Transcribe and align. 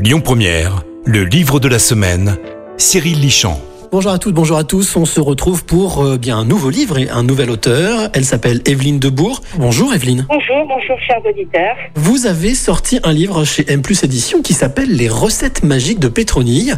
Lyon 0.00 0.20
Première, 0.20 0.82
le 1.06 1.24
livre 1.24 1.60
de 1.60 1.68
la 1.68 1.78
semaine, 1.78 2.36
Cyril 2.78 3.20
Lichamp. 3.20 3.60
Bonjour 3.92 4.10
à 4.10 4.18
toutes, 4.18 4.34
bonjour 4.34 4.56
à 4.56 4.64
tous. 4.64 4.96
On 4.96 5.04
se 5.04 5.20
retrouve 5.20 5.64
pour 5.64 6.04
euh, 6.04 6.18
bien 6.18 6.36
un 6.36 6.44
nouveau 6.44 6.68
livre 6.68 6.98
et 6.98 7.08
un 7.08 7.22
nouvel 7.22 7.48
auteur. 7.48 8.10
Elle 8.12 8.24
s'appelle 8.24 8.60
Evelyne 8.66 8.98
Debourg. 8.98 9.40
Bonjour 9.56 9.94
Evelyne. 9.94 10.26
Bonjour, 10.28 10.66
bonjour 10.66 10.98
chers 11.06 11.24
auditeurs. 11.24 11.76
Vous 11.94 12.26
avez 12.26 12.56
sorti 12.56 12.98
un 13.04 13.12
livre 13.12 13.44
chez 13.44 13.70
M 13.70 13.82
Plus 13.82 14.02
Édition 14.02 14.42
qui 14.42 14.52
s'appelle 14.52 14.90
Les 14.90 15.08
recettes 15.08 15.62
magiques 15.62 16.00
de 16.00 16.08
Pétronille. 16.08 16.74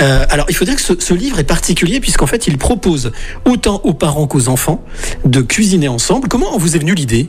Euh, 0.00 0.26
alors 0.28 0.46
il 0.48 0.56
faut 0.56 0.64
dire 0.64 0.74
que 0.74 0.82
ce, 0.82 0.98
ce 0.98 1.14
livre 1.14 1.38
est 1.38 1.44
particulier 1.44 2.00
puisqu'en 2.00 2.26
fait 2.26 2.48
il 2.48 2.58
propose 2.58 3.12
autant 3.44 3.80
aux 3.84 3.94
parents 3.94 4.26
qu'aux 4.26 4.48
enfants 4.48 4.82
de 5.24 5.40
cuisiner 5.40 5.86
ensemble. 5.86 6.26
Comment 6.26 6.58
vous 6.58 6.74
est 6.74 6.80
venue 6.80 6.94
l'idée? 6.94 7.28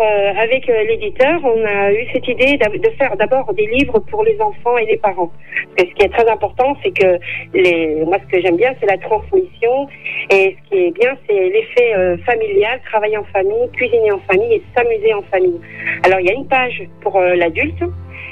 Euh, 0.00 0.32
avec 0.36 0.68
euh, 0.68 0.84
l'éditeur, 0.84 1.40
on 1.44 1.64
a 1.64 1.92
eu 1.92 2.06
cette 2.12 2.26
idée 2.28 2.56
de 2.56 2.90
faire 2.98 3.16
d'abord 3.16 3.52
des 3.54 3.66
livres 3.66 3.98
pour 3.98 4.24
les 4.24 4.40
enfants 4.40 4.76
et 4.78 4.86
les 4.86 4.96
parents. 4.96 5.30
Parce 5.76 5.88
que 5.88 5.90
ce 5.90 5.94
qui 5.94 6.06
est 6.06 6.08
très 6.08 6.28
important, 6.28 6.76
c'est 6.82 6.90
que 6.90 8.04
moi, 8.04 8.18
ce 8.18 8.30
que 8.30 8.40
j'aime 8.40 8.56
bien, 8.56 8.74
c'est 8.80 8.86
la 8.86 8.98
transmission. 8.98 9.88
Et 10.30 10.56
ce 10.56 10.68
qui 10.68 10.84
est 10.84 10.90
bien, 10.90 11.16
c'est 11.26 11.48
l'effet 11.48 11.94
euh, 11.94 12.16
familial, 12.18 12.80
travailler 12.84 13.16
en 13.16 13.24
famille, 13.24 13.70
cuisiner 13.72 14.12
en 14.12 14.20
famille 14.20 14.54
et 14.54 14.62
s'amuser 14.76 15.14
en 15.14 15.22
famille. 15.22 15.60
Alors, 16.04 16.20
il 16.20 16.26
y 16.26 16.30
a 16.30 16.34
une 16.34 16.48
page 16.48 16.82
pour 17.00 17.16
euh, 17.16 17.34
l'adulte 17.34 17.82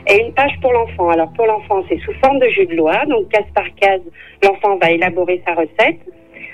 et 0.09 0.19
une 0.19 0.33
page 0.35 0.53
pour 0.61 0.73
l'enfant. 0.73 1.11
Alors, 1.11 1.33
pour 1.33 1.47
l'enfant, 1.47 1.83
c'est 1.89 1.99
sous 2.01 2.13
forme 2.23 2.39
de 2.39 2.49
jeu 2.49 2.67
de 2.67 2.75
loi. 2.75 3.05
Donc, 3.07 3.29
case 3.29 3.51
par 3.55 3.67
case, 3.77 4.03
l'enfant 4.43 4.77
va 4.79 4.91
élaborer 4.91 5.43
sa 5.47 5.55
recette. 5.55 6.01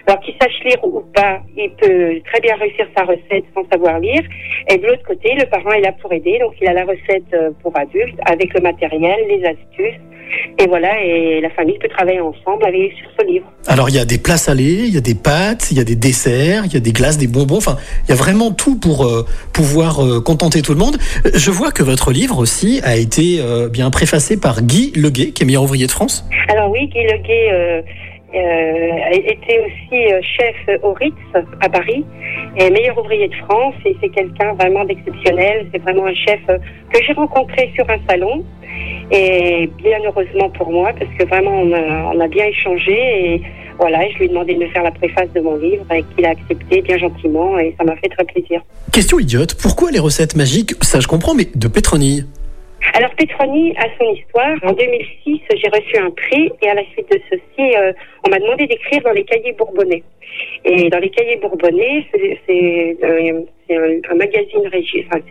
Alors 0.09 0.21
qu'il 0.21 0.35
sache 0.41 0.65
lire 0.65 0.83
ou 0.83 1.03
pas, 1.15 1.43
il 1.55 1.71
peut 1.73 2.19
très 2.25 2.41
bien 2.41 2.57
réussir 2.57 2.87
sa 2.97 3.05
recette 3.05 3.45
sans 3.55 3.69
savoir 3.71 4.01
lire. 4.01 4.23
Et 4.71 4.79
de 4.79 4.87
l'autre 4.87 5.03
côté, 5.07 5.35
le 5.35 5.45
parent 5.45 5.71
est 5.73 5.83
là 5.83 5.93
pour 6.01 6.11
aider. 6.15 6.39
Donc 6.41 6.55
il 6.63 6.67
a 6.67 6.73
la 6.73 6.87
recette 6.87 7.31
euh, 7.35 7.51
pour 7.63 7.77
adultes 7.77 8.19
avec 8.25 8.55
le 8.55 8.63
matériel, 8.63 9.19
les 9.29 9.45
astuces. 9.45 10.01
Et 10.59 10.67
voilà, 10.67 11.03
et 11.05 11.41
la 11.43 11.51
famille 11.51 11.79
peut 11.79 11.89
travailler 11.89 12.21
ensemble 12.21 12.65
avec, 12.65 12.93
sur 12.93 13.09
ce 13.19 13.27
livre. 13.27 13.47
Alors 13.67 13.91
il 13.91 13.97
y 13.97 13.99
a 13.99 14.07
des 14.07 14.19
plats 14.19 14.39
salés, 14.39 14.85
il 14.87 14.95
y 14.95 14.97
a 14.97 15.03
des 15.03 15.15
pâtes, 15.15 15.71
il 15.71 15.77
y 15.77 15.81
a 15.81 15.85
des 15.85 15.95
desserts, 15.95 16.65
il 16.65 16.73
y 16.73 16.77
a 16.77 16.81
des 16.81 16.93
glaces, 16.93 17.19
des 17.19 17.27
bonbons. 17.27 17.59
Enfin, 17.59 17.77
il 18.05 18.11
y 18.11 18.13
a 18.13 18.17
vraiment 18.17 18.51
tout 18.51 18.79
pour 18.79 19.05
euh, 19.05 19.27
pouvoir 19.53 20.03
euh, 20.03 20.21
contenter 20.21 20.63
tout 20.63 20.73
le 20.73 20.79
monde. 20.79 20.97
Je 21.35 21.51
vois 21.51 21.71
que 21.71 21.83
votre 21.83 22.13
livre 22.13 22.39
aussi 22.39 22.81
a 22.83 22.97
été 22.97 23.41
euh, 23.41 23.69
bien 23.69 23.91
préfacé 23.91 24.41
par 24.41 24.63
Guy 24.63 24.93
Leguet, 24.97 25.33
qui 25.33 25.43
est 25.43 25.47
meilleur 25.47 25.65
ouvrier 25.65 25.87
de 25.87 25.93
France. 25.93 26.25
Alors 26.49 26.71
oui, 26.71 26.89
Guy 26.89 27.05
Leguet 27.05 27.85
euh, 28.35 29.11
était 29.11 29.59
aussi 29.59 30.13
euh, 30.13 30.21
chef 30.23 30.83
au 30.83 30.93
Ritz 30.93 31.15
à 31.61 31.69
Paris 31.69 32.05
et 32.57 32.71
meilleur 32.71 32.99
ouvrier 32.99 33.29
de 33.29 33.35
France. 33.37 33.75
Et 33.87 33.97
c'est 34.01 34.11
quelqu'un 34.11 34.53
vraiment 34.55 34.85
d'exceptionnel. 34.85 35.67
C'est 35.73 35.83
vraiment 35.83 36.07
un 36.07 36.15
chef 36.15 36.41
euh, 36.51 36.59
que 36.93 37.03
j'ai 37.03 37.15
rencontré 37.15 37.71
sur 37.75 37.89
un 37.89 37.99
salon. 38.09 38.45
Et 39.11 39.71
bien 39.79 39.99
heureusement 40.05 40.51
pour 40.51 40.71
moi, 40.71 40.93
parce 40.99 41.11
que 41.19 41.25
vraiment 41.25 41.53
on 41.53 41.73
a, 41.73 42.15
on 42.15 42.21
a 42.21 42.29
bien 42.29 42.47
échangé. 42.47 42.93
Et 42.93 43.43
voilà, 43.79 44.07
je 44.11 44.19
lui 44.19 44.25
ai 44.27 44.29
demandé 44.29 44.55
de 44.55 44.59
me 44.59 44.69
faire 44.69 44.83
la 44.83 44.91
préface 44.91 45.33
de 45.35 45.41
mon 45.41 45.57
livre 45.57 45.87
et 45.91 46.05
qu'il 46.15 46.27
a 46.27 46.31
accepté 46.31 46.83
bien 46.83 46.99
gentiment. 46.99 47.59
Et 47.59 47.75
ça 47.79 47.85
m'a 47.85 47.97
fait 47.97 48.09
très 48.09 48.25
plaisir. 48.25 48.61
Question 48.93 49.19
idiote, 49.19 49.55
pourquoi 49.55 49.91
les 49.91 50.01
recettes 50.01 50.37
magiques 50.37 50.75
Ça 50.83 51.01
je 51.01 51.09
comprends, 51.09 51.35
mais 51.35 51.47
de 51.55 51.69
pétronille 51.69 52.25
Alors 52.95 53.11
Petroni 53.17 53.75
a 53.77 53.87
son 53.99 54.13
histoire. 54.13 54.57
En 54.63 54.73
2006, 54.73 55.41
j'ai 55.51 55.69
reçu 55.69 55.99
un 55.99 56.11
prix 56.11 56.51
et 56.63 56.69
à 56.69 56.75
la 56.75 56.85
suite 56.93 57.11
de 57.11 57.21
ceci, 57.31 57.77
euh, 57.77 57.93
on 58.27 58.31
m'a 58.31 58.39
demandé 58.39 58.67
d'écrire 58.67 59.03
dans 59.03 59.13
les 59.13 59.25
cahiers 59.25 59.53
bourbonnais. 59.53 60.03
Et 60.65 60.89
dans 60.89 60.99
les 60.99 61.11
cahiers 61.11 61.37
bourbonnais, 61.37 62.07
c'est 62.47 62.97
euh, 63.03 63.43
un, 64.11 64.15
magazine 64.15 64.71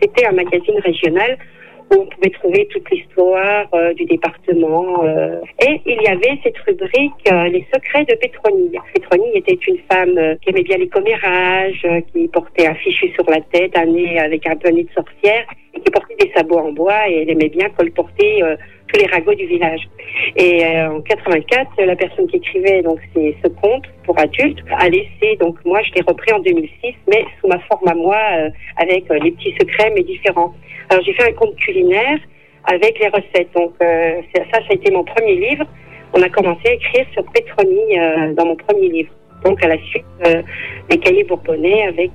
c'était 0.00 0.26
un 0.26 0.32
magazine 0.32 0.78
régional 0.80 1.38
où 1.90 2.00
on 2.00 2.06
pouvait 2.06 2.30
trouver 2.30 2.66
toute 2.70 2.90
l'histoire 2.90 3.66
euh, 3.74 3.92
du 3.94 4.04
département. 4.04 5.04
euh. 5.04 5.40
Et 5.66 5.80
il 5.86 6.02
y 6.02 6.08
avait 6.08 6.38
cette 6.42 6.58
rubrique 6.58 7.12
euh, 7.30 7.44
Les 7.48 7.66
secrets 7.72 8.04
de 8.04 8.14
Pétronille. 8.16 8.78
Pétronille 8.94 9.36
était 9.36 9.58
une 9.66 9.78
femme 9.90 10.36
qui 10.40 10.50
aimait 10.50 10.62
bien 10.62 10.78
les 10.78 10.88
commérages, 10.88 11.86
qui 12.12 12.28
portait 12.28 12.66
un 12.66 12.74
fichu 12.74 13.08
sur 13.14 13.28
la 13.30 13.40
tête, 13.40 13.76
un 13.76 13.86
nez 13.86 14.18
avec 14.18 14.46
un 14.46 14.54
nez 14.70 14.84
de 14.84 14.92
sorcière, 14.92 15.44
et 15.74 15.80
qui 15.80 15.90
portait 15.90 16.16
des 16.16 16.30
sabots 16.34 16.58
en 16.58 16.72
bois, 16.72 17.08
et 17.08 17.22
elle 17.22 17.30
aimait 17.30 17.48
bien 17.48 17.68
colporter 17.70 18.42
tous 18.88 19.00
les 19.00 19.06
ragots 19.06 19.34
du 19.34 19.46
village. 19.46 19.80
Et 20.36 20.64
euh, 20.64 20.90
en 20.96 21.00
84, 21.02 21.70
la 21.84 21.96
personne 21.96 22.26
qui 22.28 22.36
écrivait 22.36 22.82
donc 22.82 22.98
ces- 23.14 23.36
ce 23.44 23.48
conte 23.48 23.84
pour 24.04 24.18
adultes 24.18 24.58
a 24.78 24.88
laissé, 24.88 25.36
donc 25.40 25.56
moi 25.64 25.80
je 25.82 25.92
l'ai 25.94 26.02
repris 26.06 26.32
en 26.32 26.38
2006, 26.40 26.94
mais 27.08 27.24
sous 27.40 27.48
ma 27.48 27.58
forme 27.60 27.86
à 27.88 27.94
moi, 27.94 28.16
euh, 28.38 28.50
avec 28.76 29.10
euh, 29.10 29.18
les 29.22 29.30
petits 29.32 29.54
secrets 29.60 29.92
mais 29.94 30.02
différents. 30.02 30.54
Alors 30.90 31.04
j'ai 31.04 31.12
fait 31.12 31.28
un 31.28 31.32
conte 31.32 31.54
culinaire 31.56 32.18
avec 32.64 32.98
les 32.98 33.08
recettes. 33.08 33.52
Donc 33.54 33.72
euh, 33.82 34.20
c'est- 34.34 34.44
ça, 34.52 34.60
ça 34.60 34.66
a 34.70 34.74
été 34.74 34.90
mon 34.90 35.04
premier 35.04 35.34
livre. 35.36 35.64
On 36.14 36.22
a 36.22 36.28
commencé 36.30 36.66
à 36.68 36.72
écrire 36.72 37.06
sur 37.12 37.24
Pétronie 37.32 37.98
euh, 37.98 38.32
dans 38.34 38.46
mon 38.46 38.56
premier 38.56 38.88
livre. 38.88 39.12
Donc 39.44 39.62
à 39.64 39.68
la 39.68 39.76
suite, 39.90 40.04
les 40.90 40.98
cahiers 40.98 41.22
bourbonnais 41.24 41.86
avec 41.86 42.10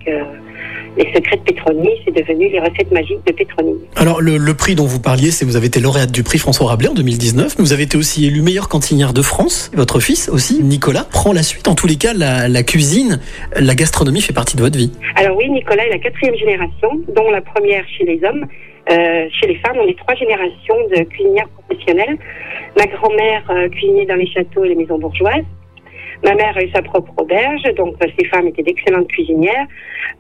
les 0.98 1.14
secrets 1.14 1.38
de 1.38 1.42
Pétronie, 1.42 1.90
c'est 2.06 2.14
devenu 2.14 2.50
les 2.50 2.60
recettes 2.60 2.92
magiques 2.92 3.26
de 3.26 3.32
Pétronie. 3.32 3.76
Alors 3.96 4.22
le, 4.22 4.38
le 4.38 4.54
prix 4.54 4.76
dont 4.76 4.86
vous 4.86 5.00
parliez, 5.00 5.32
c'est 5.32 5.46
vous 5.46 5.56
avez 5.56 5.68
été 5.68 5.80
lauréate 5.80 6.12
du 6.12 6.24
prix 6.24 6.38
François 6.38 6.68
Rabelais 6.68 6.90
en 6.90 6.94
2019, 6.94 7.56
mais 7.58 7.64
vous 7.64 7.74
avez 7.74 7.84
été 7.84 7.98
aussi 7.98 8.26
élu 8.26 8.42
meilleure 8.42 8.70
cantinière 8.70 9.14
de 9.14 9.22
France. 9.22 9.72
Votre 9.74 10.00
fils 10.00 10.30
aussi, 10.30 10.62
Nicolas, 10.64 11.06
prend 11.10 11.34
la 11.34 11.44
suite. 11.44 11.68
En 11.68 11.76
tous 11.76 11.88
les 11.88 11.96
cas, 11.96 12.14
la, 12.14 12.48
la 12.48 12.64
cuisine, 12.64 13.20
la 13.56 13.76
gastronomie 13.76 14.22
fait 14.22 14.34
partie 14.34 14.56
de 14.58 14.62
votre 14.62 14.78
vie. 14.78 14.92
Alors 15.16 15.38
oui, 15.38 15.50
Nicolas 15.50 15.86
est 15.86 15.92
la 15.92 16.00
quatrième 16.00 16.36
génération, 16.36 16.90
dont 17.16 17.30
la 17.32 17.42
première 17.42 17.84
chez 17.98 18.06
les 18.06 18.20
hommes. 18.24 18.46
Euh, 18.92 19.28
chez 19.40 19.48
les 19.48 19.56
femmes, 19.56 19.78
on 19.82 19.88
est 19.88 19.98
trois 19.98 20.16
générations 20.16 20.76
de 20.94 21.04
cuisinières 21.04 21.48
professionnelles. 21.50 22.18
Ma 22.78 22.86
grand-mère 22.88 23.44
euh, 23.50 23.70
cuisinait 23.70 24.06
dans 24.06 24.16
les 24.16 24.28
châteaux 24.28 24.66
et 24.66 24.70
les 24.70 24.76
maisons 24.76 25.00
bourgeoises. 25.00 25.46
Ma 26.24 26.36
mère 26.36 26.56
a 26.56 26.64
eu 26.64 26.70
sa 26.70 26.82
propre 26.82 27.12
auberge, 27.18 27.64
donc 27.76 27.96
ces 28.18 28.26
femmes 28.28 28.48
étaient 28.48 28.64
d'excellentes 28.64 29.08
cuisinières. 29.10 29.68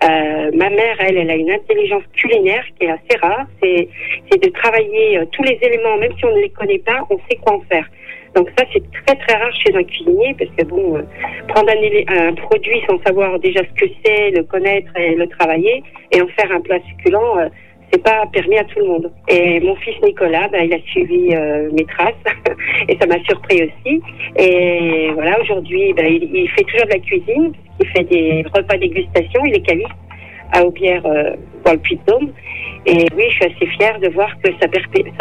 Euh, 0.04 0.52
ma 0.54 0.70
mère, 0.70 0.98
elle, 1.00 1.18
elle 1.18 1.30
a 1.30 1.36
une 1.36 1.52
intelligence 1.52 2.04
culinaire 2.14 2.66
qui 2.78 2.86
est 2.86 2.90
assez 2.90 3.18
rare. 3.22 3.46
C'est, 3.62 3.88
de 4.38 4.50
travailler 4.50 5.20
euh, 5.20 5.26
tous 5.32 5.44
les 5.44 5.58
éléments, 5.62 5.98
même 5.98 6.12
si 6.18 6.26
on 6.26 6.36
ne 6.36 6.42
les 6.42 6.50
connaît 6.50 6.80
pas, 6.80 7.06
on 7.10 7.18
sait 7.30 7.38
quoi 7.38 7.56
en 7.56 7.62
faire. 7.62 7.88
Donc 8.36 8.50
ça, 8.58 8.66
c'est 8.74 8.84
très 9.06 9.16
très 9.16 9.38
rare 9.38 9.54
chez 9.54 9.74
un 9.76 9.84
cuisinier, 9.84 10.36
parce 10.38 10.50
que 10.58 10.66
bon, 10.66 10.98
euh, 10.98 11.04
prendre 11.48 11.70
un, 11.70 12.28
un 12.30 12.34
produit 12.34 12.82
sans 12.90 13.02
savoir 13.04 13.40
déjà 13.40 13.62
ce 13.62 13.86
que 13.86 13.90
c'est, 14.04 14.32
le 14.32 14.44
connaître 14.44 14.92
et 14.98 15.16
le 15.16 15.28
travailler, 15.28 15.84
et 16.12 16.22
en 16.22 16.28
faire 16.28 16.52
un 16.52 16.60
plat 16.60 16.80
succulent, 16.90 17.38
euh, 17.38 17.48
c'est 17.94 18.02
pas 18.02 18.26
permis 18.34 18.58
à 18.58 18.64
tout 18.64 18.80
le 18.80 18.88
monde. 18.88 19.12
Et 19.28 19.60
mon 19.60 19.76
fils 19.76 19.96
Nicolas, 20.04 20.48
bah, 20.52 20.60
il 20.64 20.74
a 20.74 20.80
suivi 20.88 21.36
euh, 21.36 21.70
mes 21.72 21.86
traces, 21.86 22.14
et 22.90 22.98
ça 23.00 23.06
m'a 23.06 23.24
surpris 23.26 23.64
aussi. 23.64 24.02
Et 24.36 25.12
voilà, 25.14 25.40
aujourd'hui, 25.40 25.94
bah, 25.94 26.04
il, 26.06 26.50
fait 26.56 26.64
toujours 26.64 26.88
de 26.88 26.94
la 26.94 27.00
cuisine, 27.00 27.54
il 27.80 27.88
fait 27.90 28.04
des 28.04 28.46
repas 28.54 28.78
dégustation, 28.78 29.42
il 29.46 29.54
est 29.54 29.62
caviste 29.62 29.90
à 30.52 30.64
Aubière 30.64 31.06
euh, 31.06 31.36
dans 31.66 31.74
le 31.74 31.80
Puy-de-Dôme. 31.80 32.30
Et 32.86 33.08
oui, 33.16 33.24
je 33.30 33.36
suis 33.36 33.46
assez 33.46 33.66
fière 33.78 33.98
de 34.00 34.10
voir 34.10 34.30
que 34.44 34.52
ça, 34.60 34.68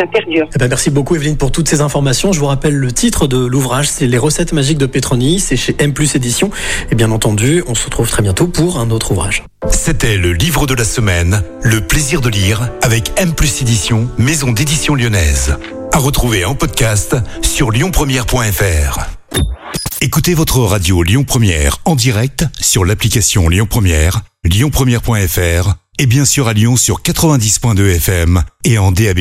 perdure. 0.07 0.49
Eh 0.55 0.59
ben, 0.59 0.69
merci 0.69 0.91
beaucoup 0.91 1.15
Evelyne 1.15 1.37
pour 1.37 1.53
toutes 1.53 1.69
ces 1.69 1.81
informations. 1.81 2.33
Je 2.33 2.41
vous 2.41 2.47
rappelle 2.47 2.75
le 2.75 2.91
titre 2.91 3.29
de 3.29 3.47
l'ouvrage, 3.47 3.89
c'est 3.89 4.07
Les 4.07 4.19
recettes 4.19 4.53
magiques 4.53 4.79
de 4.79 4.87
Pétronie, 4.87 5.39
c'est 5.39 5.57
chez 5.57 5.75
M 5.79 5.93
Édition. 6.15 6.51
Et 6.91 6.97
bien 6.97 7.13
entendu, 7.13 7.63
on 7.69 7.75
se 7.75 7.85
retrouve 7.85 8.11
très 8.11 8.23
bientôt 8.23 8.49
pour 8.49 8.79
un 8.79 8.91
autre 8.91 9.13
ouvrage. 9.13 9.45
C'était 9.85 10.17
le 10.17 10.33
livre 10.33 10.69
de 10.69 10.75
la 10.75 10.85
semaine, 10.85 11.43
Le 11.61 11.81
plaisir 11.81 12.21
de 12.21 12.29
lire, 12.29 12.71
avec 12.83 13.11
M 13.17 13.33
plus 13.33 13.49
maison 14.17 14.53
d'édition 14.53 14.95
lyonnaise. 14.95 15.57
À 15.91 15.99
retrouver 15.99 16.45
en 16.45 16.55
podcast 16.55 17.17
sur 17.43 17.73
lyonpremière.fr. 17.73 19.01
Écoutez 20.01 20.35
votre 20.35 20.61
radio 20.61 21.03
Lyon 21.03 21.25
Première 21.25 21.79
en 21.85 21.97
direct 21.97 22.45
sur 22.61 22.85
l'application 22.85 23.49
Lyon 23.49 23.67
Première, 23.69 24.21
lyonpremière.fr 24.45 25.75
et 25.99 26.07
bien 26.07 26.27
sûr 26.27 26.47
à 26.47 26.53
Lyon 26.53 26.77
sur 26.77 27.03
90.2 27.03 27.97
FM 27.97 28.45
et 28.63 28.79
en 28.79 28.93
DAB+. 28.93 29.19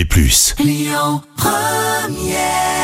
Lyon 0.60 1.24
Première 1.38 2.81